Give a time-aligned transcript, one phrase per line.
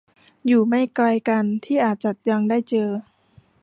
[0.45, 2.89] อยู่ไม่ไกลกัน ที่อาจจะยังได้เจอ